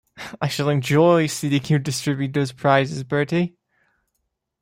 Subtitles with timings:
[0.41, 3.55] I shall enjoy seeing you distribute those prizes, Bertie.